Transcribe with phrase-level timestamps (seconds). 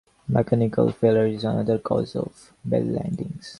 [0.27, 3.49] Mechanical failure is another cause of belly landings.